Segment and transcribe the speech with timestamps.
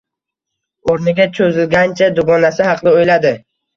[0.93, 3.37] O`rniga cho`zilgancha dugonasi haqida o`yladi